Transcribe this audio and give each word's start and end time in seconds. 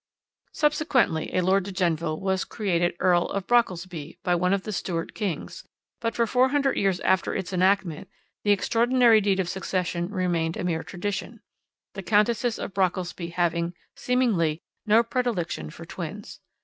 "Subsequently 0.51 1.29
a 1.31 1.41
Lord 1.43 1.63
de 1.63 1.71
Genneville 1.71 2.19
was 2.19 2.43
created 2.43 2.95
Earl 2.99 3.25
of 3.27 3.45
Brockelsby 3.45 4.17
by 4.23 4.33
one 4.33 4.51
of 4.51 4.63
the 4.63 4.71
Stuart 4.71 5.13
kings, 5.13 5.63
but 5.99 6.15
for 6.15 6.25
four 6.25 6.49
hundred 6.49 6.75
years 6.77 6.99
after 7.01 7.35
its 7.35 7.53
enactment 7.53 8.07
the 8.43 8.49
extraordinary 8.49 9.21
deed 9.21 9.39
of 9.39 9.47
succession 9.47 10.09
remained 10.09 10.57
a 10.57 10.63
mere 10.63 10.81
tradition, 10.81 11.39
the 11.93 12.01
Countesses 12.01 12.57
of 12.57 12.73
Brockelsby 12.73 13.33
having, 13.33 13.75
seemingly, 13.95 14.63
no 14.87 15.03
predilection 15.03 15.69
for 15.69 15.85
twins. 15.85 16.39